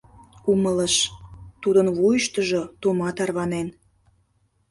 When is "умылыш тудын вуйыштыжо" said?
0.51-2.61